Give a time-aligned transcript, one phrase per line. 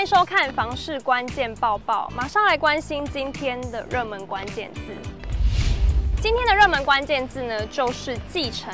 [0.00, 4.80] 欢迎收看房市关键报报，马上来关心今天的热门关键字。
[6.22, 8.72] 今天的热门关键字呢，就是继承。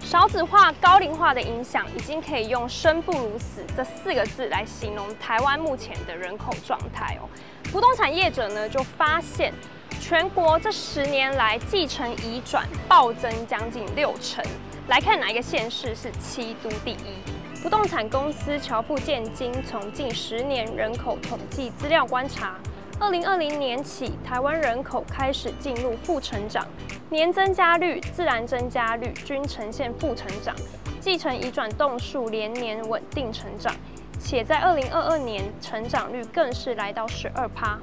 [0.00, 7.28] 少子化、高龄化的影响，已经可以用“生不如死”这四个字来形容台湾目前的人口状态哦。
[7.70, 9.52] 不动产业者呢，就发现
[10.00, 14.42] 全国这十年来继承移转暴增将近六成。
[14.88, 17.20] 来看哪一个县市是七都第一？
[17.62, 22.58] 不动产公司乔富建经从近十年人口统计资料观察，
[22.98, 26.66] 二零二零年起，台湾人口开始进入负成长，
[27.08, 30.52] 年增加率、自然增加率均呈现负成长，
[30.98, 33.72] 继承移转栋数连年稳定成长，
[34.18, 37.78] 且在二零二二年成长率更是来到十二趴，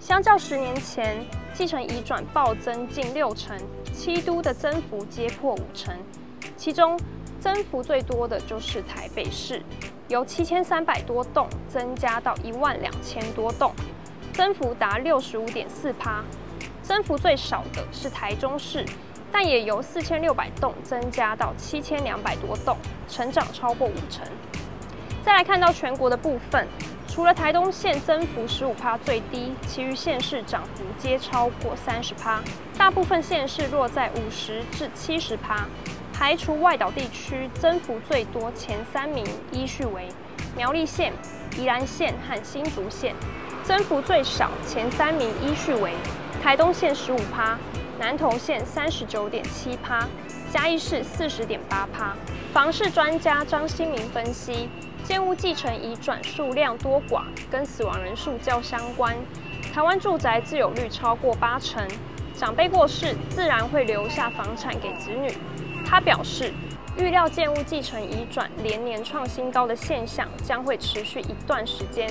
[0.00, 3.56] 相较十年前，继承移转暴增近六成，
[3.94, 5.96] 七都的增幅皆破五成，
[6.56, 6.98] 其中。
[7.42, 9.60] 增幅最多的就是台北市，
[10.06, 13.72] 由七千三百多栋增加到一万两千多栋，
[14.32, 16.22] 增幅达六十五点四趴。
[16.84, 18.84] 增幅最少的是台中市，
[19.32, 22.76] 但也由四千六百栋增加到七千两百多栋，
[23.08, 24.24] 成长超过五成。
[25.24, 26.68] 再来看到全国的部分，
[27.08, 32.40] 除了台东县增幅十五趴最低，其余县市涨幅皆超过三十趴，
[32.78, 35.66] 大部分县市落在五十至七十趴。
[36.22, 40.06] 排除外岛地区，增幅最多前三名依序为
[40.56, 41.12] 苗栗县、
[41.58, 43.12] 宜兰县和新竹县；
[43.64, 45.94] 增幅最少前三名依序为
[46.40, 47.58] 台东县十五趴、
[47.98, 50.06] 南投县三十九点七趴、
[50.52, 52.14] 嘉义市四十点八趴。
[52.52, 54.68] 房市专家张新明分析，
[55.02, 59.12] 建物继承移转数量多寡跟死亡人数较相关。
[59.74, 61.84] 台湾住宅自有率超过八成，
[62.32, 65.28] 长辈过世自然会留下房产给子女。
[65.92, 66.50] 他表示，
[66.96, 72.10] 预料建物继承移转连年创新高的现象将会持续一段时间，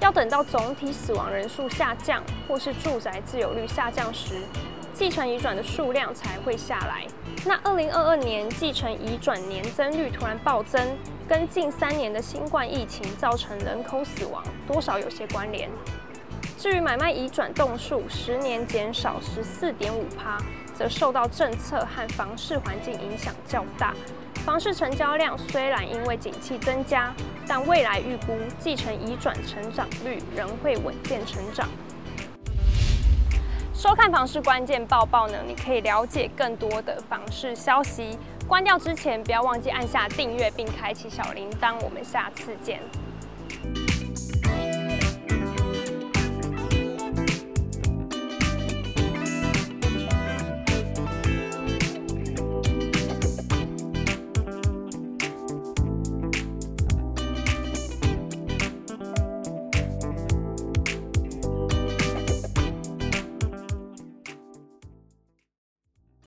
[0.00, 4.40] 要等到总体死亡人数下降或是住宅自有率下降时，
[4.94, 7.06] 继承移转的数量才会下来。
[7.44, 10.96] 那二零二二年继承移转年增率突然暴增，
[11.28, 15.68] 跟近三年的新冠疫情造成人口死亡多少有些关联。
[16.56, 20.38] 至于买卖移转栋数十年减少十四点五趴。
[20.78, 23.92] 则受到政策和房市环境影响较大，
[24.44, 27.12] 房市成交量虽然因为景气增加，
[27.48, 31.68] 但未来预估继承移转成长率仍会稳健成长。
[33.74, 38.16] 收看房市关键报报呢，你可以了解更多的房市消息。
[38.46, 41.74] 关掉之前，不要忘记按下订阅并开启小铃铛。
[41.82, 42.80] 我们下次见。